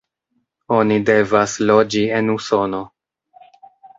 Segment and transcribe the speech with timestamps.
[0.77, 2.79] Oni devas loĝi en Usono.